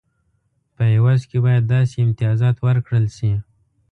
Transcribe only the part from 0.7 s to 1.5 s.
په عوض کې